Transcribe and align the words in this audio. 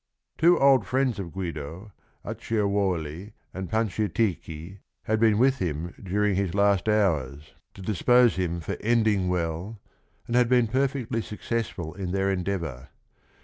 Two 0.39 0.59
old 0.59 0.87
friends 0.87 1.19
of 1.19 1.31
Guido, 1.33 1.91
Acciaiuoli 2.25 3.33
and 3.53 3.69
Pan 3.69 3.87
ciatichi, 3.87 4.79
jiad 5.07 5.19
been 5.19 5.37
witn 5.37 5.59
hi 5.59 5.67
m 5.67 5.93
during 6.01 6.33
his 6.33 6.55
last 6.55 6.87
h 6.89 6.93
ours, 6.95 7.53
to 7.75 7.83
dispose 7.83 8.35
him 8.35 8.61
tor 8.61 8.77
ending 8.79 9.27
well, 9.27 9.79
and 10.25 10.35
had 10.35 10.49
been 10.49 10.65
perfectly 10.65 11.21
successful 11.21 11.93
in 11.93 12.13
their 12.13 12.31
endeavor. 12.31 12.89